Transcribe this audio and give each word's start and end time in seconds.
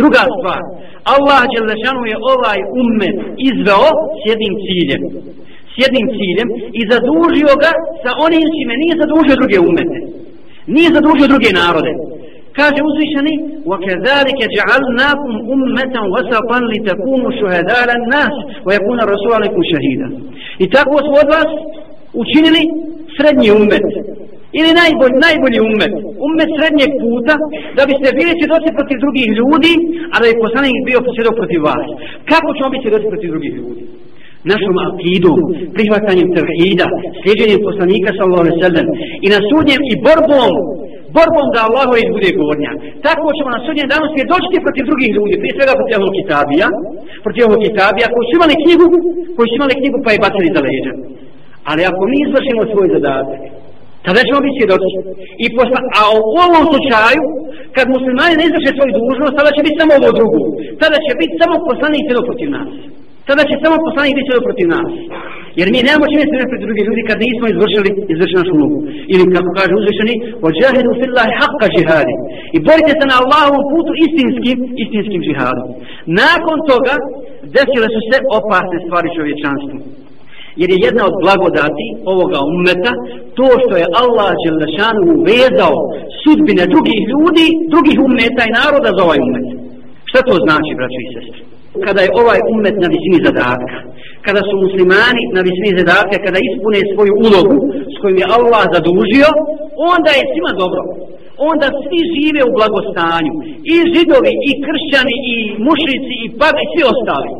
Druga 0.00 0.22
stvar, 0.36 0.62
Allah 1.14 1.40
Đelešanu 1.52 2.02
je 2.12 2.16
ovaj 2.34 2.58
ummet 2.82 3.16
izveo 3.50 3.90
s 4.20 4.22
jednim 4.30 4.54
ciljem. 4.64 5.02
S 5.72 5.74
jednim 5.84 6.06
ciljem 6.18 6.48
i 6.80 6.82
zadužio 6.92 7.52
ga 7.64 7.72
sa 8.02 8.10
onim 8.26 8.44
čime 8.54 8.74
nije 8.82 8.94
zadužio 9.02 9.40
druge 9.40 9.58
ummete. 9.68 9.98
Nije 10.74 10.88
zadužio 10.96 11.26
druge 11.32 11.50
narode. 11.60 11.92
Kaže 12.58 12.80
uzvišeni 12.90 13.34
وَكَذَلِكَ 13.70 14.40
جَعَلْنَاكُمْ 14.56 15.32
أُمَّةً 15.54 15.96
وَسَطًا 16.14 16.58
لِتَكُونُوا 16.72 17.32
شُهَدَارَ 17.40 17.88
النَّاسِ 17.98 18.34
وَيَكُونَ 18.66 18.98
رَسُولَ 19.12 19.32
عَلَيْكُمْ 19.38 19.62
شَهِيدًا 19.72 20.08
I 20.64 20.66
tako 20.74 20.96
smo 21.06 21.16
od 21.22 21.28
vas 21.36 21.50
učinili 22.22 22.62
srednji 23.16 23.50
ummet 23.60 23.86
ili 24.58 24.70
najbolji, 24.80 25.16
najbolji 25.26 25.60
ummet, 25.68 25.92
umet 26.26 26.50
srednjeg 26.56 26.90
puta, 27.02 27.34
da 27.76 27.82
biste 27.90 28.08
bili 28.18 28.32
svjedoci 28.34 28.68
protiv 28.78 28.96
drugih 29.04 29.28
ljudi, 29.38 29.72
a 30.12 30.16
da 30.20 30.26
je 30.28 30.42
poslanik 30.44 30.76
bio 30.88 30.98
svjedok 31.16 31.34
protiv 31.40 31.60
vas. 31.68 31.86
Kako 32.30 32.48
ćemo 32.56 32.68
biti 32.72 32.84
svjedoci 32.84 33.12
protiv 33.12 33.28
drugih 33.34 33.52
ljudi? 33.60 33.82
Našom 34.52 34.76
akidom, 34.88 35.38
prihvatanjem 35.76 36.28
tevhida, 36.36 36.86
sljeđenjem 37.22 37.60
poslanika 37.68 38.10
sallallahu 38.12 38.44
alaihi 38.44 38.62
sallam 38.66 38.86
i 39.24 39.28
na 39.34 39.40
sudnjem 39.48 39.80
i 39.92 39.94
borbom, 40.06 40.52
borbom 41.16 41.46
da 41.54 41.60
Allaho 41.68 41.94
iz 41.96 42.08
bude 42.16 42.30
gornja. 42.40 42.72
Tako 43.06 43.26
ćemo 43.36 43.48
na 43.56 43.60
sudnjem 43.66 43.88
danu 43.92 44.06
svjedočiti 44.14 44.64
protiv 44.66 44.84
drugih 44.90 45.10
ljudi, 45.16 45.40
prije 45.40 45.52
svega 45.56 45.72
protiv 45.78 45.96
ovog 46.00 46.14
kitabija, 46.20 46.66
protiv 47.24 47.42
ovog 47.48 47.60
kitabija 47.66 48.06
koji 48.14 48.24
su 48.26 48.34
imali 48.38 48.54
knjigu, 48.62 48.86
koji 49.36 49.46
su 49.48 49.54
imali 49.58 49.74
knjigu 49.80 49.98
pa 50.04 50.10
je 50.12 50.24
bacili 50.26 50.54
za 50.56 50.60
leđa. 50.66 50.92
Ali 51.70 51.80
ako 51.90 52.02
mi 52.10 52.16
izvršimo 52.20 52.62
svoj 52.72 52.88
zadatak, 52.96 53.40
Tada 54.06 54.20
ćemo 54.26 54.44
biti 54.44 54.58
svjedoci. 54.58 54.88
I 55.44 55.46
posla, 55.56 55.78
a 55.98 56.00
u 56.30 56.32
ovom 56.44 56.64
slučaju, 56.70 57.22
kad 57.76 57.86
muslimani 57.96 58.34
ne 58.38 58.44
izvrše 58.46 58.70
svoju 58.72 58.92
dužnost, 59.00 59.34
tada 59.38 59.50
će 59.56 59.60
biti 59.66 59.80
samo 59.80 59.92
ovo 59.98 60.10
drugo. 60.18 60.40
Tada 60.82 60.98
će 61.06 61.12
biti 61.20 61.34
samo 61.42 61.54
poslanik 61.68 62.02
svjedo 62.04 62.22
protiv 62.28 62.48
nas. 62.56 62.70
Tada 63.28 63.42
će 63.48 63.54
samo 63.64 63.76
poslanik 63.86 64.14
biti 64.14 64.28
svjedo 64.28 64.42
protiv 64.48 64.66
nas. 64.76 64.90
Jer 65.58 65.66
mi 65.72 65.86
nemamo 65.86 66.10
čime 66.10 66.24
se 66.26 66.36
nepreti 66.42 66.64
drugi 66.66 66.82
ljudi 66.88 67.02
kad 67.08 67.16
nismo 67.26 67.46
izvršili, 67.48 67.90
izvršili 68.14 68.40
našu 68.42 68.54
nogu. 68.62 68.78
Ili 69.12 69.24
kako 69.34 69.50
kaže 69.58 69.72
uzvišeni, 69.80 70.14
ođahed 70.48 70.86
fillahi 71.00 71.32
haqqa 71.40 71.66
žihadi. 71.76 72.14
I 72.56 72.58
borite 72.66 72.92
se 72.98 73.04
na 73.10 73.16
Allahovom 73.22 73.64
putu 73.72 73.92
istinskim, 74.04 74.58
istinskim 74.84 75.20
žihadom. 75.28 75.68
Nakon 76.22 76.58
toga, 76.70 76.94
desile 77.56 77.88
su 77.94 78.00
se 78.08 78.16
opasne 78.38 78.78
stvari 78.84 79.08
čovječanstvu. 79.16 79.76
Jer 80.60 80.68
je 80.70 80.84
jedna 80.86 81.02
od 81.10 81.14
blagodati 81.24 81.86
ovoga 82.12 82.38
ummeta 82.52 82.92
to 83.38 83.46
što 83.62 83.74
je 83.80 83.92
Allah 84.02 84.30
Đelešanu 84.42 85.02
uvezao 85.16 85.76
sudbine 86.22 86.64
drugih 86.72 86.98
ljudi, 87.12 87.46
drugih 87.74 87.96
ummeta 88.06 88.42
i 88.46 88.56
naroda 88.60 88.90
za 88.96 89.02
ovaj 89.06 89.20
ummet. 89.26 89.46
Šta 90.08 90.18
to 90.28 90.34
znači, 90.46 90.70
braći 90.78 91.00
i 91.04 91.12
sestri? 91.14 91.40
Kada 91.86 92.00
je 92.02 92.14
ovaj 92.22 92.40
ummet 92.52 92.76
na 92.84 92.88
visini 92.94 93.18
zadatka, 93.28 93.76
kada 94.26 94.40
su 94.48 94.54
muslimani 94.64 95.22
na 95.36 95.40
visini 95.48 95.78
zadatka, 95.80 96.16
kada 96.26 96.38
ispune 96.40 96.80
svoju 96.92 97.14
ulogu 97.26 97.56
s 97.94 97.96
kojim 98.00 98.18
je 98.22 98.32
Allah 98.36 98.62
zadužio, 98.74 99.28
onda 99.92 100.10
je 100.14 100.30
svima 100.32 100.52
dobro. 100.62 100.82
Onda 101.50 101.66
svi 101.84 102.00
žive 102.14 102.40
u 102.44 102.54
blagostanju. 102.58 103.32
I 103.72 103.76
židovi, 103.94 104.32
i 104.48 104.50
kršćani, 104.64 105.16
i 105.32 105.36
mušici, 105.66 106.14
i 106.24 106.26
pavi, 106.40 106.62
svi 106.72 106.82
ostali. 106.92 107.30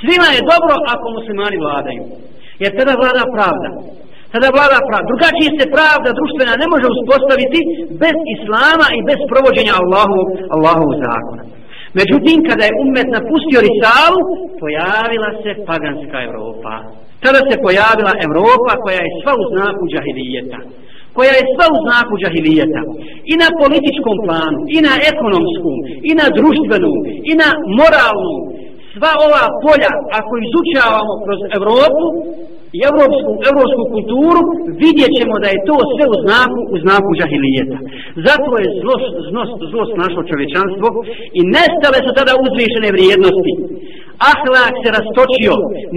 Svima 0.00 0.28
je 0.32 0.46
dobro 0.52 0.74
ako 0.94 1.06
muslimani 1.18 1.56
vladaju. 1.64 2.02
Jer 2.62 2.70
tada 2.78 2.94
vlada 3.00 3.24
pravda. 3.36 3.68
Tada 4.32 4.48
vlada 4.56 4.78
pravda. 4.88 5.08
Drugačije 5.10 5.50
se 5.58 5.66
pravda 5.76 6.08
društvena 6.18 6.54
ne 6.62 6.66
može 6.72 6.86
uspostaviti 6.94 7.58
bez 8.02 8.16
islama 8.34 8.86
i 8.98 9.00
bez 9.08 9.18
provođenja 9.30 9.74
Allahu, 9.82 10.18
Allahu 10.56 10.86
zakona. 11.04 11.42
Međutim, 11.98 12.38
kada 12.48 12.62
je 12.66 12.78
ummet 12.82 13.08
napustio 13.16 13.58
Risalu, 13.66 14.20
pojavila 14.62 15.30
se 15.42 15.50
paganska 15.68 16.18
Evropa. 16.28 16.74
Tada 17.24 17.40
se 17.48 17.56
pojavila 17.66 18.12
Evropa 18.26 18.72
koja 18.84 18.98
je 19.02 19.14
sva 19.20 19.32
u 19.42 19.44
znaku 19.52 19.82
džahilijeta. 19.92 20.58
Koja 21.16 21.32
je 21.36 21.50
sva 21.54 21.66
u 21.74 21.78
znaku 21.86 22.14
džahilijeta. 22.22 22.82
I 23.32 23.34
na 23.42 23.48
političkom 23.62 24.16
planu, 24.26 24.60
i 24.76 24.78
na 24.88 24.94
ekonomskom, 25.10 25.76
i 26.10 26.12
na 26.20 26.26
društvenom, 26.38 26.96
i 27.30 27.32
na 27.42 27.48
moralnom, 27.80 28.40
sva 28.92 29.12
ova 29.26 29.44
polja, 29.64 29.92
ako 30.20 30.32
izučavamo 30.46 31.12
kroz 31.24 31.40
Evropu 31.58 32.06
i 32.76 32.78
evropsku, 32.90 33.30
evropsku 33.50 33.82
kulturu, 33.94 34.40
vidjet 34.84 35.12
ćemo 35.18 35.34
da 35.42 35.48
je 35.50 35.64
to 35.68 35.76
sve 35.94 36.04
u 36.14 36.16
znaku, 36.24 36.60
u 36.74 36.76
znaku 36.84 37.10
žahilijeta. 37.20 37.78
Zato 38.26 38.50
je 38.62 38.66
zlost, 38.82 39.12
zlost, 39.30 39.58
zlost 39.72 39.92
našo 40.02 40.20
čovječanstvo 40.30 40.88
i 41.38 41.40
nestale 41.56 41.98
su 42.06 42.10
tada 42.18 42.32
uzvišene 42.44 42.88
vrijednosti. 42.96 43.52
Ahlak 44.32 44.74
se 44.82 44.88
rastočio, 44.98 45.54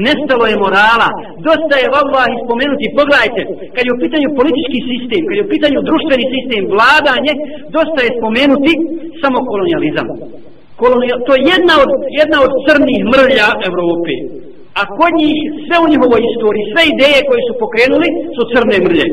nestalo 0.08 0.46
je 0.48 0.62
morala, 0.66 1.10
dosta 1.48 1.76
je 1.78 1.94
vallah 1.96 2.28
ispomenuti, 2.38 2.96
pogledajte, 3.00 3.42
kad 3.76 3.84
je 3.86 3.96
u 3.96 4.02
pitanju 4.04 4.38
politički 4.40 4.80
sistem, 4.90 5.22
kad 5.28 5.36
je 5.38 5.46
u 5.46 5.54
pitanju 5.56 5.80
društveni 5.90 6.26
sistem, 6.36 6.62
vladanje, 6.74 7.34
dosta 7.78 8.00
je 8.04 8.16
spomenuti 8.20 8.74
samo 9.24 9.38
kolonializam 9.50 10.08
kolonija, 10.82 11.16
to 11.26 11.32
je 11.36 11.42
jedna 11.54 11.74
od, 11.84 11.92
jedna 12.22 12.38
od 12.46 12.52
crnih 12.66 13.00
mrlja 13.14 13.48
Evrope. 13.70 14.14
A 14.80 14.82
kod 14.98 15.12
njih, 15.22 15.38
sve 15.66 15.78
u 15.80 15.92
njihovoj 15.92 16.22
istoriji, 16.32 16.70
sve 16.72 16.84
ideje 16.94 17.20
koje 17.30 17.42
su 17.48 17.54
pokrenuli, 17.64 18.10
su 18.36 18.42
crne 18.52 18.78
mrlje. 18.86 19.08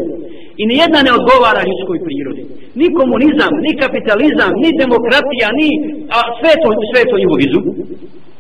I 0.61 0.63
nijedna 0.73 1.01
ne 1.03 1.13
odgovara 1.19 1.61
ljudskoj 1.69 1.99
prirodi. 2.07 2.43
Ni 2.81 2.87
komunizam, 3.01 3.53
ni 3.67 3.73
kapitalizam, 3.83 4.53
ni 4.63 4.71
demokratija, 4.83 5.49
ni 5.61 5.69
a, 6.17 6.19
sve 6.39 6.53
to, 6.63 6.69
sve 6.91 7.01
to 7.11 7.15
njihov 7.23 7.39
izum. 7.47 7.65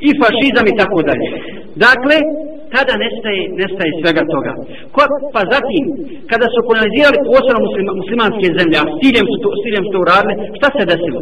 I 0.08 0.10
fašizam 0.20 0.66
i 0.68 0.78
tako 0.80 0.98
dalje. 1.08 1.28
Dakle, 1.86 2.16
tada 2.74 2.94
nestaje, 3.04 3.42
nestaje 3.60 3.90
svega 4.00 4.22
toga. 4.32 4.52
Ko, 4.94 5.02
pa 5.34 5.42
zatim, 5.54 5.84
kada 6.30 6.46
su 6.54 6.58
kolonizirali 6.68 7.26
posebno 7.30 7.60
muslima, 7.66 7.92
muslimanske 8.00 8.46
zemlje, 8.58 8.76
a 8.82 8.84
s 8.92 8.94
ciljem 9.00 9.26
su 9.30 9.36
to, 9.42 9.48
s 9.58 9.60
ciljem 9.64 9.84
su 9.84 9.90
to 9.94 9.98
uradili, 10.04 10.34
šta 10.58 10.68
se 10.76 10.82
desilo? 10.92 11.20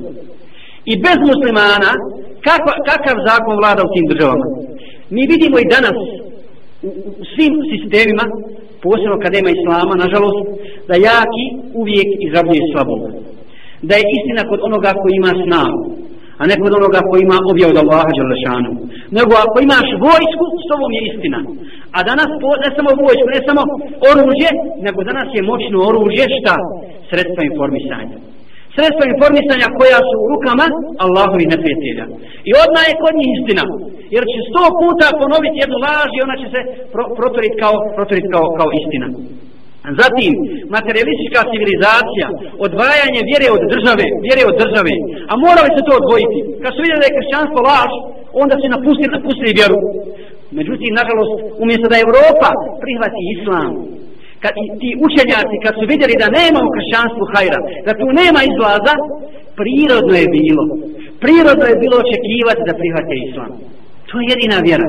i 0.93 0.95
bez 1.05 1.19
muslimana 1.31 1.91
kakva, 2.47 2.73
kakav 2.91 3.17
zakon 3.29 3.55
vlada 3.61 3.83
u 3.85 3.93
tim 3.95 4.07
državama 4.13 4.47
mi 5.15 5.23
vidimo 5.33 5.57
i 5.59 5.71
danas 5.75 5.99
u, 6.89 6.89
u 7.21 7.25
svim 7.33 7.55
sistemima 7.73 8.25
posebno 8.85 9.17
kada 9.23 9.37
ima 9.39 9.51
islama 9.53 9.95
nažalost 10.05 10.41
da 10.89 10.95
jaki 11.11 11.47
uvijek 11.81 12.09
izrabljuje 12.27 12.63
slabog 12.73 13.01
da 13.89 13.95
je 13.97 14.11
istina 14.17 14.43
kod 14.51 14.61
onoga 14.69 14.91
koji 15.01 15.15
ima 15.17 15.33
snagu 15.45 15.85
a 16.41 16.43
ne 16.51 16.55
kod 16.63 16.73
onoga 16.81 17.01
koji 17.09 17.21
ima 17.23 17.39
objav 17.51 17.71
od 17.71 17.81
Allaha 17.83 18.11
Đalešanu. 18.19 18.73
Nego 19.19 19.33
ako 19.45 19.57
imaš 19.59 19.89
vojsku, 20.07 20.45
s 20.63 20.65
tobom 20.71 20.91
je 20.97 21.03
istina. 21.11 21.41
A 21.97 21.99
danas 22.11 22.31
ne 22.65 22.71
samo 22.77 22.91
vojsku, 23.05 23.27
ne 23.37 23.41
samo 23.49 23.63
oružje, 24.11 24.51
nego 24.87 24.99
danas 25.11 25.29
je 25.37 25.49
moćno 25.51 25.77
oružje 25.89 26.25
šta? 26.39 26.57
Sredstva 27.11 27.43
informisanja 27.51 28.17
sredstva 28.77 29.05
informisanja 29.15 29.69
koja 29.79 29.99
su 30.09 30.15
u 30.25 30.29
rukama 30.33 30.67
Allahovi 31.05 31.45
neprijatelja. 31.53 32.05
I 32.49 32.51
odmah 32.65 32.85
je 32.89 33.01
kod 33.03 33.15
njih 33.19 33.31
istina. 33.37 33.65
Jer 34.15 34.23
će 34.33 34.39
sto 34.49 34.65
puta 34.81 35.07
ponoviti 35.23 35.63
jednu 35.63 35.79
laž 35.87 36.11
i 36.15 36.25
ona 36.27 36.37
će 36.43 36.47
se 36.55 36.61
pro, 36.93 37.05
protoriti 37.19 37.57
kao, 37.63 37.75
protorit 37.97 38.27
kao, 38.35 38.47
kao 38.59 38.69
istina. 38.81 39.09
Zatim, 40.01 40.33
materialistička 40.77 41.41
civilizacija, 41.53 42.27
odvajanje 42.67 43.29
vjere 43.31 43.49
od 43.57 43.63
države, 43.73 44.05
vjere 44.27 44.43
od 44.51 44.57
države, 44.63 44.95
a 45.31 45.33
morali 45.47 45.71
se 45.73 45.83
to 45.87 45.93
odvojiti. 46.01 46.39
Kad 46.63 46.71
su 46.73 46.81
vidjeli 46.83 47.03
da 47.03 47.09
je 47.09 47.17
kršćanstvo 47.19 47.59
laž, 47.71 47.93
onda 48.43 48.55
se 48.59 48.67
napustili, 48.75 49.17
napustili 49.17 49.59
vjeru. 49.61 49.79
Međutim, 50.59 50.91
nažalost, 51.01 51.33
umjesto 51.65 51.87
da 51.93 52.05
Evropa 52.07 52.51
prihvati 52.85 53.23
islam, 53.35 53.71
kad 54.43 54.53
i 54.65 54.67
ti 54.81 54.91
učenjaci 55.07 55.57
kad 55.65 55.75
su 55.79 55.85
vidjeli 55.93 56.15
da 56.23 56.37
nema 56.41 56.59
u 56.63 56.73
kršćanstvu 56.75 57.25
hajra, 57.33 57.61
da 57.87 57.93
tu 58.01 58.07
nema 58.21 58.41
izlaza, 58.51 58.95
prirodno 59.61 60.15
je 60.23 60.33
bilo. 60.39 60.65
Prirodno 61.25 61.65
je 61.69 61.81
bilo 61.83 61.97
očekivati 62.05 62.63
da 62.69 62.79
prihvate 62.81 63.15
islam. 63.27 63.51
To 64.09 64.15
je 64.19 64.27
jedina 64.33 64.59
vjera. 64.69 64.89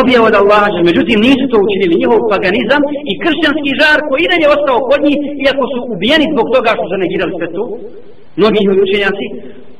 Objava 0.00 0.26
od 0.30 0.36
Allaha, 0.40 0.68
međutim 0.90 1.18
nisu 1.26 1.44
to 1.52 1.56
učinili 1.66 2.00
njihov 2.00 2.18
paganizam 2.34 2.82
i 3.10 3.12
kršćanski 3.22 3.70
žar 3.80 3.98
koji 4.08 4.20
i 4.22 4.30
dalje 4.32 4.46
ostao 4.56 4.78
kod 4.90 5.00
njih, 5.06 5.18
iako 5.44 5.64
su 5.72 5.78
ubijeni 5.94 6.32
zbog 6.34 6.46
toga 6.54 6.70
što 6.76 6.84
su 6.90 6.94
negirali 7.04 7.32
sve 7.38 7.48
to, 7.56 7.64
mnogi 8.40 8.60
učenjaci 8.86 9.26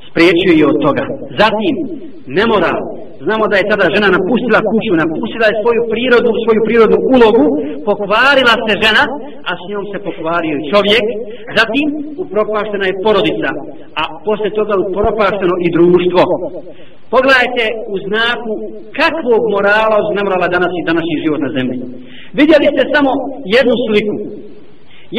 spriječuju 0.08 0.54
i 0.56 0.66
od 0.70 0.76
toga. 0.86 1.04
Zatim, 1.42 1.74
nemoral, 2.38 2.78
znamo 3.26 3.44
da 3.50 3.56
je 3.56 3.70
tada 3.72 3.86
žena 3.94 4.08
napustila 4.16 4.60
kuću, 4.70 4.92
napustila 5.02 5.46
je 5.48 5.60
svoju 5.62 5.82
prirodu, 5.92 6.30
svoju 6.44 6.60
prirodnu 6.68 6.98
ulogu, 7.14 7.44
pokvarila 7.88 8.54
se 8.66 8.72
žena, 8.84 9.04
a 9.48 9.50
s 9.60 9.62
njom 9.70 9.84
se 9.92 9.98
pokvario 10.06 10.54
i 10.58 10.68
čovjek, 10.72 11.04
zatim 11.58 11.86
upropaštena 12.24 12.84
je 12.88 12.98
porodica, 13.04 13.50
a 14.00 14.02
posle 14.26 14.50
toga 14.58 14.74
upropašteno 14.86 15.54
i 15.66 15.68
društvo. 15.76 16.22
Pogledajte 17.14 17.64
u 17.94 17.96
znaku 18.06 18.52
kakvog 19.00 19.42
morala 19.54 19.96
uznemrala 20.04 20.46
danas 20.56 20.72
i 20.76 20.86
današnji 20.90 21.22
život 21.24 21.40
na 21.46 21.50
zemlji. 21.56 21.78
Vidjeli 22.38 22.66
ste 22.74 22.82
samo 22.94 23.10
jednu 23.56 23.74
sliku, 23.86 24.16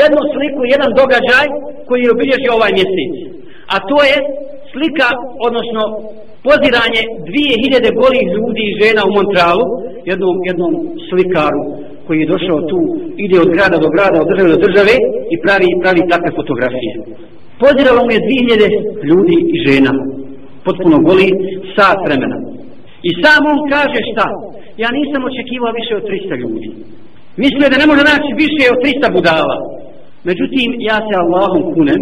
jednu 0.01 0.21
sliku, 0.33 0.61
jedan 0.73 0.89
događaj 1.01 1.47
koji 1.87 2.01
je 2.03 2.13
obilježio 2.15 2.51
ovaj 2.57 2.71
mjesec, 2.79 3.13
a 3.73 3.75
to 3.89 3.97
je 4.09 4.17
slika, 4.73 5.07
odnosno 5.47 5.81
poziranje 6.47 7.01
dvije 7.29 7.53
hiljade 7.61 7.89
golih 8.01 8.25
ljudi 8.35 8.63
i 8.67 8.77
žena 8.81 9.01
u 9.05 9.15
Montrealu, 9.17 9.65
jednom, 10.11 10.35
jednom 10.49 10.73
slikaru 11.09 11.61
koji 12.05 12.17
je 12.19 12.31
došao 12.35 12.59
tu, 12.71 12.79
ide 13.25 13.37
od 13.45 13.49
grada 13.55 13.77
do 13.85 13.89
grada, 13.95 14.17
od 14.21 14.27
države 14.31 14.49
do 14.55 14.59
države 14.65 14.95
i 15.33 15.35
pravi, 15.43 15.67
pravi 15.83 16.01
takve 16.13 16.29
fotografije. 16.39 16.93
Poziralo 17.63 17.99
mu 18.05 18.11
je 18.15 18.23
dvije 18.25 18.39
hiljade 18.43 18.67
ljudi 19.09 19.37
i 19.55 19.57
žena, 19.67 19.91
potpuno 20.65 20.97
goli, 21.07 21.29
sat 21.75 21.99
vremena. 22.07 22.37
I 23.07 23.09
sam 23.21 23.41
on 23.51 23.59
kaže 23.73 23.99
šta? 24.11 24.27
Ja 24.83 24.89
nisam 24.99 25.21
očekivao 25.29 25.71
više 25.79 25.93
od 25.99 26.03
300 26.09 26.41
ljudi. 26.43 26.69
Mislio 27.43 27.67
da 27.71 27.77
ne 27.81 27.87
može 27.91 28.03
naći 28.11 28.29
više 28.43 28.63
od 28.73 28.79
300 28.85 29.17
budala. 29.17 29.57
Međutim, 30.29 30.67
ja 30.89 30.97
se 31.05 31.13
Allahom 31.23 31.63
kunem 31.73 32.01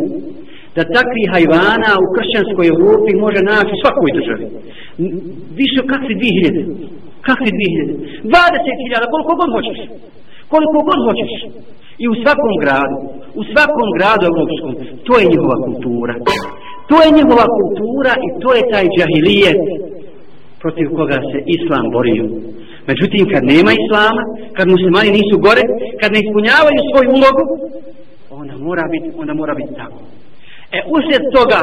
da 0.76 0.92
takvi 0.98 1.24
hajvana 1.34 1.92
u 2.04 2.06
kršćanskoj 2.16 2.66
Evropi 2.74 3.22
može 3.26 3.40
naći 3.52 3.72
u 3.74 3.82
svakoj 3.84 4.10
državi. 4.18 4.46
Više 5.62 5.80
kakvi 5.94 6.14
2000? 6.16 6.66
Kakvi 7.28 7.50
2000? 7.52 7.94
20.000, 8.24 9.12
koliko 9.14 9.32
god 9.40 9.50
hoćeš. 9.58 9.80
Koliko 10.54 10.78
god 10.88 11.00
hoćeš. 11.08 11.32
I 12.04 12.06
u 12.14 12.16
svakom 12.24 12.54
gradu, 12.64 12.98
u 13.40 13.44
svakom 13.52 13.88
gradu 13.98 14.24
evropskom, 14.32 14.72
to 15.06 15.14
je 15.20 15.30
njihova 15.32 15.58
kultura. 15.68 16.16
To 16.92 16.98
je 17.06 17.18
njegova 17.20 17.46
kultura 17.58 18.14
i 18.26 18.30
to 18.42 18.50
je 18.58 18.70
taj 18.74 18.86
džahilijet 18.96 19.62
protiv 20.62 20.86
koga 20.98 21.20
se 21.30 21.38
islam 21.58 21.86
borio. 21.96 22.26
Međutim, 22.90 23.24
kad 23.34 23.44
nema 23.54 23.72
islama, 23.82 24.24
kad 24.58 24.66
muslimani 24.76 25.10
nisu 25.18 25.36
gore, 25.46 25.64
kad 26.00 26.10
ne 26.12 26.20
ispunjavaju 26.22 26.80
svoju 26.90 27.10
ulogu, 27.18 27.44
onda 28.40 28.54
mora 28.68 28.84
biti, 28.94 29.08
onda 29.22 29.34
mora 29.42 29.54
biti 29.60 29.74
tako. 29.82 30.00
E, 30.78 30.80
usred 30.98 31.24
toga, 31.38 31.62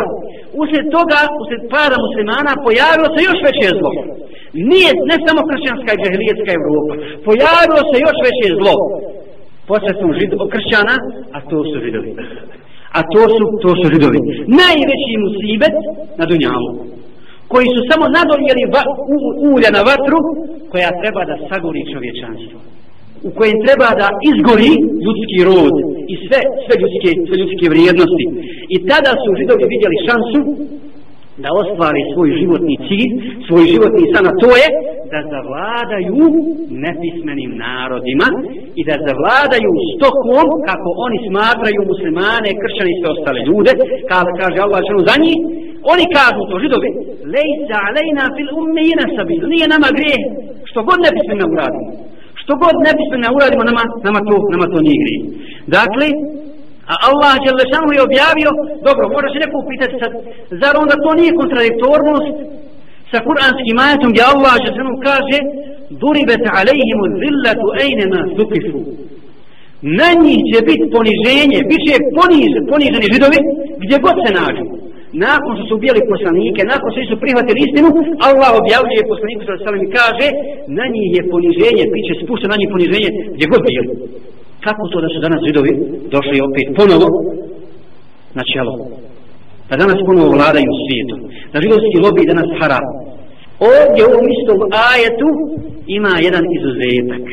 usred 0.62 0.86
toga, 0.96 1.20
usred 1.42 1.62
para 1.74 1.96
muslimana, 2.06 2.52
pojavilo 2.66 3.08
se 3.14 3.20
još 3.28 3.38
veće 3.46 3.68
zlo. 3.78 3.92
Nije, 4.70 4.90
ne 5.10 5.16
samo 5.26 5.40
kršćanska 5.50 5.90
i 5.92 6.00
džahilijetska 6.02 6.50
Evropa, 6.58 6.94
pojavilo 7.28 7.82
se 7.90 7.96
još 8.06 8.16
veće 8.26 8.46
zlo. 8.60 8.74
Posredstvom 9.70 10.12
žido, 10.18 10.36
kršćana, 10.54 10.94
a 11.36 11.38
to 11.48 11.56
su 11.68 11.76
židovi. 11.84 12.10
A 12.98 13.00
to 13.12 13.22
su, 13.34 13.44
to 13.62 13.70
su 13.78 13.84
židovi. 13.94 14.18
Najveći 14.62 15.12
musibet 15.24 15.76
na 16.18 16.24
Dunjalu 16.26 16.72
koji 17.52 17.66
su 17.74 17.80
samo 17.90 18.04
nadonijeli 18.16 18.62
ulja 19.54 19.70
na 19.76 19.82
vatru 19.90 20.18
koja 20.72 21.00
treba 21.00 21.22
da 21.30 21.36
sagori 21.48 21.82
čovječanstvo 21.92 22.58
u 23.28 23.30
kojem 23.38 23.56
treba 23.66 23.88
da 24.02 24.08
izgori 24.30 24.72
ljudski 25.04 25.38
rod 25.50 25.74
i 26.12 26.14
sve, 26.24 26.40
sve, 26.64 26.74
ljudske, 26.82 27.10
sve 27.26 27.36
ljudske 27.42 27.66
vrijednosti. 27.74 28.24
I 28.74 28.76
tada 28.90 29.12
su 29.22 29.28
židovi 29.40 29.64
vidjeli 29.74 30.04
šansu 30.08 30.40
da 31.42 31.48
ostvari 31.62 32.02
svoj 32.12 32.30
životni 32.40 32.76
cilj, 32.86 33.12
svoj 33.46 33.64
životni 33.72 34.04
san, 34.12 34.24
a 34.30 34.32
to 34.42 34.50
je 34.62 34.68
da 35.12 35.20
zavladaju 35.34 36.26
nepismenim 36.86 37.50
narodima 37.66 38.28
i 38.78 38.82
da 38.88 38.94
zavladaju 39.08 39.70
stokom 39.94 40.48
kako 40.68 40.88
oni 41.06 41.18
smatraju 41.28 41.80
muslimane, 41.92 42.58
kršćani 42.60 42.90
i 42.92 42.98
sve 42.98 43.08
ostale 43.14 43.40
ljude, 43.48 43.72
kada 44.10 44.30
kaže 44.40 44.58
Allah 44.60 44.80
ženu 44.88 45.00
za 45.10 45.16
njih, 45.24 45.38
oni 45.92 46.04
kažu 46.18 46.40
to 46.50 46.56
židovi, 46.64 46.90
lejsa 47.34 47.76
alejna 47.88 48.24
fil 48.34 48.50
ummejina 48.60 49.04
sabidu, 49.16 49.46
nije 49.54 49.66
nama 49.74 49.88
grije, 49.98 50.18
što 50.68 50.78
god 50.88 50.98
nepismeno 51.06 51.44
uradimo. 51.54 51.90
Što 52.40 52.52
god 52.62 52.74
nepismeno 52.88 53.28
uradimo, 53.36 53.62
nama, 53.70 53.82
nama, 54.06 54.20
to, 54.28 54.34
nama 54.54 54.66
to 54.72 54.78
nije 54.86 54.98
grije. 55.02 55.20
Dakle, 55.78 56.08
A 56.92 56.94
Allah 57.08 57.34
Đelešanu 57.44 57.90
je 57.96 58.06
objavio, 58.08 58.50
dobro, 58.88 59.04
možda 59.14 59.28
se 59.30 59.42
neko 59.42 59.56
upitati 59.58 59.94
sad, 60.02 60.12
zar 60.62 60.74
onda 60.82 60.94
to 61.04 61.10
nije 61.20 61.38
kontradiktornost 61.40 62.36
sa 63.10 63.18
kuranskim 63.26 63.76
ajatom 63.84 64.10
gdje 64.12 64.30
Allah 64.32 64.54
Đelešanu 64.58 64.94
kaže 65.08 65.38
Duribet 66.02 66.44
alejhimu 66.60 67.04
zillatu 67.22 67.66
ejnema 67.84 68.20
zukifu. 68.38 68.80
Na 69.98 70.08
njih 70.22 70.40
će 70.50 70.58
biti 70.68 70.84
poniženje, 70.96 71.58
bit 71.70 71.80
će 71.86 71.94
poniž, 72.18 72.52
poniženi 72.70 73.12
židovi 73.14 73.38
gdje 73.82 73.96
god 74.04 74.16
se 74.22 74.30
nađu. 74.38 74.64
Nakon 75.26 75.52
što 75.56 75.64
su 75.66 75.74
ubijali 75.76 76.08
poslanike, 76.12 76.60
nakon 76.72 76.88
što 76.90 77.00
su 77.10 77.22
prihvatili 77.22 77.58
istinu, 77.66 77.88
Allah 78.28 78.50
objavljuje 78.60 79.10
poslaniku 79.12 79.42
sa 79.44 79.54
salim 79.64 79.82
i 79.84 79.92
kaže 79.98 80.28
na 80.78 80.84
njih 80.94 81.08
je 81.16 81.22
poniženje, 81.32 81.84
bit 81.92 82.04
će 82.08 82.14
spušteno 82.22 82.52
na 82.52 82.60
njih 82.60 82.70
poniženje 82.74 83.10
gdje 83.34 83.46
god 83.52 83.60
bili 83.66 83.84
kako 84.64 84.82
to 84.92 84.98
da 85.04 85.08
su 85.14 85.18
danas 85.26 85.40
židovi 85.48 85.72
došli 86.14 86.44
opet 86.48 86.66
ponovo 86.78 87.08
na 88.38 88.42
čelo 88.52 88.72
da 89.68 89.74
danas 89.82 89.98
ponovo 90.06 90.28
vladaju 90.36 90.70
svijetom. 90.84 91.20
da 91.52 91.56
židovski 91.64 91.96
lobby 92.04 92.22
danas 92.32 92.48
hara 92.60 92.80
ovdje 93.72 94.00
u 94.04 94.10
ovom 94.12 94.26
istom 94.36 94.58
ajetu 94.90 95.28
ima 95.98 96.12
jedan 96.26 96.44
izuzetak 96.56 97.24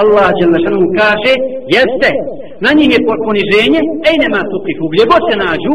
Allah 0.00 0.28
Đelešanom 0.38 0.84
kaže 1.00 1.32
jeste 1.76 2.10
na 2.64 2.70
njim 2.78 2.90
je 2.94 3.04
poniženje 3.28 3.80
ej 4.08 4.16
nema 4.24 4.40
tukifu 4.52 4.84
gdje 4.92 5.10
god 5.12 5.22
se 5.28 5.34
nađu 5.44 5.74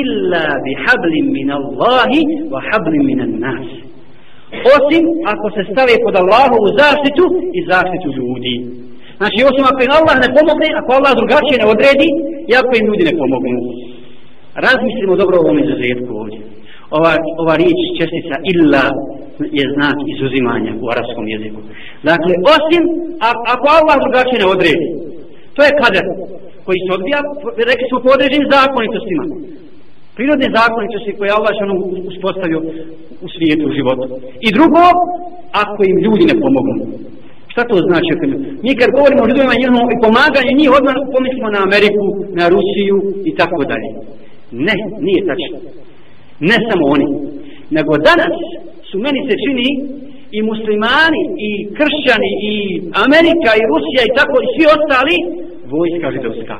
illa 0.00 0.46
bi 0.64 0.72
hablim 0.84 1.26
min 1.38 1.48
Allahi 1.60 2.20
wa 2.52 2.60
hablim 2.68 3.02
min 3.10 3.20
nas 3.46 3.66
osim 4.76 5.04
ako 5.32 5.46
se 5.54 5.62
stave 5.72 5.94
pod 6.04 6.14
Allahovu 6.22 6.66
zaštitu 6.80 7.24
i 7.58 7.60
zaštitu 7.72 8.08
ljudi 8.18 8.56
Znači, 9.20 9.38
osim 9.50 9.64
ako 9.70 9.80
im 9.82 9.96
Allah 9.98 10.16
ne 10.24 10.28
pomogne, 10.36 10.68
ako 10.80 10.90
Allah 10.98 11.12
drugačije 11.20 11.56
ne 11.58 11.66
odredi, 11.74 12.08
i 12.50 12.52
ako 12.60 12.70
im 12.74 12.86
ljudi 12.88 13.04
ne 13.08 13.14
pomognu. 13.20 13.60
Razmislimo 14.66 15.14
dobro 15.22 15.34
o 15.36 15.42
ovom 15.44 15.58
izuzetku 15.64 16.10
ovdje. 16.22 16.40
Ova, 16.98 17.12
ova 17.42 17.54
riječ 17.62 17.78
čestica 18.00 18.34
illa 18.52 18.84
je 19.58 19.64
znak 19.74 19.96
izuzimanja 20.14 20.72
u 20.82 20.86
arabskom 20.92 21.26
jeziku. 21.34 21.60
Dakle, 22.10 22.32
osim 22.54 22.82
ako 23.54 23.66
Allah 23.78 23.96
drugačije 24.04 24.38
ne 24.40 24.48
odredi, 24.54 24.86
to 25.54 25.60
je 25.66 25.78
kader 25.80 26.06
koji 26.66 26.78
se 26.84 26.90
odbija, 26.98 27.20
rekli 27.70 27.86
smo 27.88 27.98
po 28.04 28.10
određenim 28.16 28.46
zakonitostima. 28.56 29.24
Prirodne 30.16 30.48
zakonitosti 30.58 31.16
koje 31.18 31.30
Allah 31.36 31.52
ono 31.66 31.74
uspostavio 32.12 32.60
u 33.24 33.26
svijetu, 33.34 33.64
u 33.66 33.76
životu. 33.78 34.06
I 34.46 34.48
drugo, 34.56 34.82
ako 35.64 35.78
im 35.90 35.96
ljudi 36.04 36.24
ne 36.30 36.36
pomognu. 36.42 36.76
Šta 37.52 37.60
to 37.70 37.76
znači? 37.88 38.10
Mi 38.64 38.72
kad 38.80 38.88
govorimo 38.96 39.20
o 39.22 39.28
ljudima 39.30 39.52
i 39.94 40.02
pomaganju 40.06 40.52
njih, 40.60 40.70
odmah 40.78 40.96
pomislimo 41.14 41.48
na 41.56 41.60
Ameriku, 41.68 42.04
na 42.38 42.44
Rusiju 42.54 42.96
i 43.30 43.32
tako 43.40 43.60
dalje. 43.70 43.88
Ne, 44.66 44.74
nije 45.06 45.20
tačno. 45.30 45.56
Ne 46.48 46.56
samo 46.68 46.84
oni. 46.94 47.08
Nego 47.76 47.92
danas 48.08 48.34
su 48.88 48.96
meni 49.04 49.20
se 49.28 49.34
čini 49.44 49.68
i 50.36 50.38
muslimani, 50.50 51.22
i 51.48 51.50
kršćani, 51.78 52.32
i 52.50 52.54
Amerika, 53.06 53.50
i 53.56 53.68
Rusija, 53.72 54.02
i 54.04 54.14
tako, 54.18 54.36
i 54.40 54.50
svi 54.54 54.64
ostali, 54.76 55.16
vojska 55.74 56.06
židovska. 56.16 56.56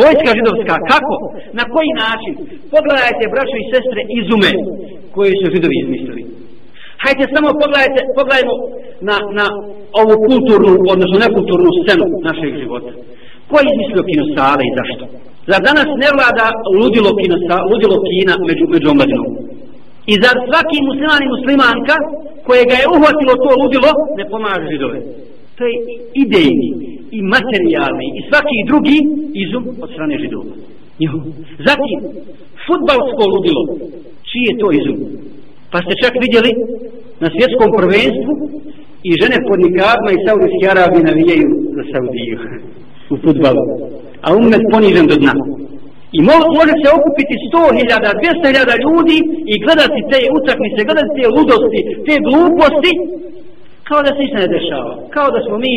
Vojska 0.00 0.30
židovska, 0.38 0.74
kako? 0.92 1.14
Na 1.58 1.64
koji 1.74 1.90
način? 2.04 2.34
Pogledajte, 2.74 3.32
braćo 3.34 3.56
i 3.58 3.70
sestre, 3.72 4.00
izume 4.20 4.50
koje 5.14 5.30
su 5.40 5.46
židovi 5.54 5.76
izmislili. 5.82 6.22
Hajde 7.02 7.24
samo 7.34 7.48
pogledajte, 7.62 8.00
pogledajmo 8.18 8.54
na, 9.08 9.16
na 9.38 9.46
ovu 10.00 10.14
kulturnu, 10.28 10.72
odnosno 10.94 11.16
nekulturnu 11.26 11.70
scenu 11.80 12.06
našeg 12.28 12.52
života. 12.62 12.92
Ko 13.48 13.54
je 13.58 13.66
izmislio 13.70 14.08
kinosale 14.10 14.62
i 14.66 14.76
zašto? 14.78 15.04
Zar 15.50 15.60
danas 15.68 15.88
ne 16.02 16.08
vlada 16.16 16.46
ludilo, 16.80 17.10
kina, 17.20 17.36
ludilo 17.70 17.96
kina 18.08 18.34
među, 18.48 18.64
među 18.74 18.86
omladinom? 18.94 19.28
I 20.12 20.14
za 20.24 20.30
svaki 20.48 20.78
musliman 20.88 21.20
i 21.22 21.32
muslimanka 21.34 21.96
koje 22.46 22.62
ga 22.70 22.76
je 22.78 22.90
uhvatilo 22.94 23.32
to 23.44 23.50
ludilo, 23.62 23.90
ne 24.18 24.24
pomaže 24.32 24.66
židove. 24.72 24.98
To 25.56 25.62
je 25.70 25.74
idejni 26.24 26.70
i 27.16 27.18
materijalni 27.34 28.08
i 28.18 28.20
svaki 28.28 28.56
drugi 28.70 28.98
izum 29.44 29.64
od 29.84 29.88
strane 29.94 30.14
židova. 30.24 30.54
Zatim, 31.68 31.98
futbalsko 32.66 33.22
ludilo, 33.34 33.62
čiji 34.28 34.44
je 34.50 34.58
to 34.60 34.68
izum? 34.80 34.98
Pa 35.72 35.78
ste 35.84 35.92
čak 36.02 36.12
vidjeli 36.24 36.50
na 37.22 37.28
svjetskom 37.34 37.68
prvenstvu 37.78 38.32
i 39.08 39.10
žene 39.20 39.38
pod 39.48 39.58
nikadma 39.66 40.10
i 40.12 40.22
Saudijski 40.24 40.64
Arabi 40.72 41.08
navijaju 41.10 41.48
za 41.76 41.82
Saudiju 41.90 42.36
u 43.12 43.16
futbalu. 43.24 43.64
A 44.26 44.28
umet 44.40 44.62
ponižen 44.72 45.06
do 45.10 45.16
dna. 45.22 45.34
I 46.16 46.18
mo 46.26 46.34
može 46.58 46.74
se 46.82 46.88
okupiti 46.98 47.34
100.000, 47.52 47.90
200.000 48.22 48.84
ljudi 48.86 49.18
i 49.52 49.54
gledati 49.64 49.98
te 50.10 50.18
utakmice, 50.38 50.80
gledati 50.88 51.10
te 51.16 51.24
ludosti, 51.36 51.80
te 52.06 52.14
gluposti, 52.26 52.92
kao 53.88 54.00
da 54.06 54.10
se 54.12 54.20
ništa 54.22 54.38
ne 54.44 54.48
dešava. 54.56 54.92
Kao 55.16 55.28
da 55.34 55.40
smo 55.46 55.56
mi 55.64 55.74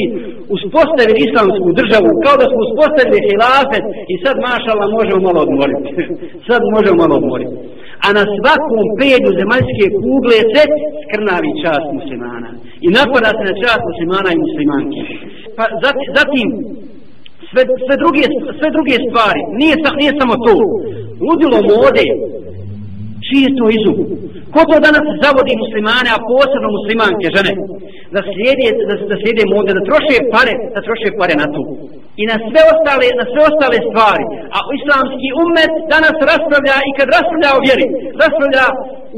uspostavili 0.55 1.23
islamsku 1.27 1.67
državu, 1.79 2.09
kao 2.25 2.35
da 2.41 2.45
smo 2.49 2.59
uspostavili 2.67 3.25
hilafet 3.27 3.85
i 4.13 4.15
sad 4.23 4.35
mašala 4.49 4.93
možemo 4.97 5.19
malo 5.27 5.39
odmoriti. 5.45 5.89
sad 6.49 6.61
možemo 6.75 6.97
malo 7.03 7.15
odmoriti 7.21 7.55
a 8.05 8.07
na 8.19 8.23
svakom 8.37 8.83
pedju 8.99 9.29
zemaljske 9.41 9.85
kugle 10.03 10.37
se 10.53 10.63
skrnavi 11.03 11.51
čast 11.63 11.87
muslimana. 11.97 12.49
I 12.85 12.87
napada 12.97 13.29
se 13.37 13.43
na 13.49 13.55
čast 13.61 13.83
muslimana 13.91 14.29
i 14.31 14.41
muslimanke. 14.45 15.01
Pa 15.57 15.63
zatim, 16.17 16.47
sve, 17.53 17.61
sve, 17.85 17.95
druge, 18.03 18.23
sve 18.59 18.69
druge 18.77 18.95
stvari, 19.07 19.41
nije, 19.59 19.75
nije 20.01 20.11
samo 20.19 20.33
to. 20.45 20.53
Ludilo 21.27 21.59
mode, 21.71 22.05
čiji 23.25 23.41
je 23.45 23.55
to 23.59 23.65
izum? 23.77 23.97
Ko 24.53 24.59
to 24.69 24.77
danas 24.87 25.05
zavodi 25.23 25.61
muslimane, 25.63 26.09
a 26.11 26.23
posebno 26.31 26.69
muslimanke 26.77 27.27
žene, 27.35 27.51
da 28.15 28.19
slijede, 28.31 28.67
da, 28.89 28.93
da 29.11 29.15
slijede 29.21 29.43
mode, 29.53 29.71
da 29.77 29.87
troše 29.89 30.17
pare, 30.33 30.53
da 30.75 30.79
troše 30.87 31.09
pare 31.19 31.33
na 31.41 31.47
to. 31.55 31.61
I 32.21 32.23
na 32.31 32.37
sve 32.47 32.61
ostale, 32.73 33.07
na 33.19 33.25
sve 33.31 33.41
ostale 33.49 33.77
stvari. 33.89 34.25
A 34.55 34.57
islamski 34.79 35.27
umet 35.45 35.73
danas 35.93 36.15
raspravlja 36.31 36.77
i 36.89 36.91
kad 36.97 37.07
raspravlja 37.17 37.49
o 37.53 37.63
vjeri, 37.65 37.85
raspravlja 38.21 38.65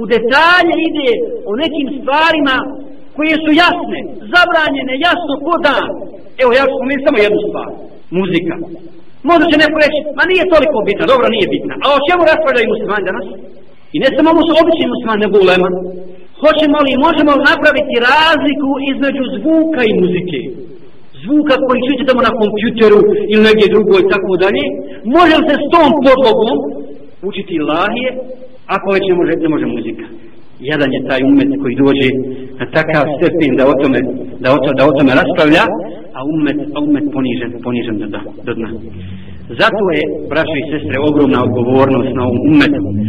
u 0.02 0.04
detalje 0.14 0.76
ide 0.90 1.10
o 1.50 1.52
nekim 1.64 1.88
stvarima 2.00 2.58
koje 3.18 3.36
su 3.44 3.52
jasne, 3.64 4.00
zabranjene, 4.34 4.94
jasno 5.08 5.34
ko 5.46 5.54
dan. 5.68 5.90
Evo 6.42 6.52
ja 6.58 6.64
ću 6.68 6.74
spomenuti 6.76 7.06
samo 7.08 7.18
jednu 7.26 7.42
stvar. 7.48 7.70
Muzika. 8.20 8.54
Možda 9.30 9.46
će 9.50 9.56
neko 9.64 9.78
reći, 9.86 10.00
ma 10.18 10.24
nije 10.32 10.52
toliko 10.54 10.78
bitna, 10.88 11.06
dobro 11.14 11.28
nije 11.36 11.48
bitna. 11.56 11.74
A 11.84 11.86
o 11.96 12.04
čemu 12.08 12.22
raspravljaju 12.32 12.72
muslimani 12.74 13.08
danas? 13.10 13.28
I 13.96 13.98
ne 14.04 14.10
samo 14.16 14.40
su 14.48 14.52
obični 14.62 14.86
muslimani, 14.94 15.22
nego 15.24 15.36
ulema. 15.46 15.70
Hoćemo 16.42 16.78
li, 16.86 17.04
možemo 17.08 17.32
li 17.36 17.48
napraviti 17.52 18.04
razliku 18.12 18.70
između 18.92 19.24
zvuka 19.36 19.82
i 19.86 19.98
muzike? 20.02 20.40
Zvuka 21.24 21.56
koji 21.66 21.84
čujete 21.86 22.04
tamo 22.10 22.22
na 22.28 22.34
kompjuteru 22.42 23.00
ili 23.32 23.46
negdje 23.48 23.74
drugo 23.74 23.94
i 24.00 24.10
tako 24.14 24.32
dalje. 24.44 24.64
Može 25.18 25.34
li 25.38 25.48
se 25.50 25.56
s 25.58 25.66
tom 25.74 25.90
podlogom 26.06 26.58
učiti 27.30 27.56
lahije, 27.72 28.10
ako 28.76 28.88
već 28.96 29.04
ne 29.10 29.16
može, 29.20 29.34
ne 29.46 29.50
može 29.54 29.66
muzika? 29.76 30.06
Jedan 30.72 30.90
je 30.96 31.06
taj 31.10 31.22
umet 31.32 31.52
koji 31.62 31.76
dođe 31.84 32.08
na 32.60 32.66
takav 32.76 33.06
stepen 33.16 33.52
da 33.60 33.64
o 33.72 33.76
tome, 33.82 34.00
da 34.44 34.48
o, 34.56 34.58
to, 34.64 34.70
da 34.78 34.84
o 34.90 34.96
tome 34.98 35.12
raspravlja, 35.22 35.64
a 36.18 36.20
umet, 36.34 36.60
a 36.76 36.78
umet 36.88 37.06
ponižen, 37.16 37.52
ponižen 37.66 37.96
do, 38.00 38.20
do 38.46 38.52
dna. 38.58 38.70
Zato 39.62 39.82
je, 39.98 40.02
braćo 40.32 40.56
i 40.62 40.70
sestre, 40.72 40.96
ogromna 41.10 41.40
odgovornost 41.48 42.12
na 42.18 42.24
ovom 42.30 42.42
umetu. 42.52 42.82